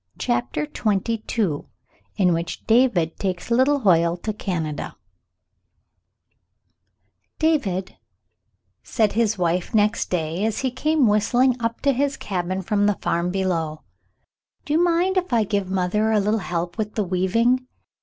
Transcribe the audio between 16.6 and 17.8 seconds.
with the weaving